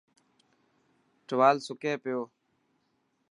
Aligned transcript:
ٽوال 1.27 1.55
سڪي 1.67 1.93
پيو. 2.03 2.21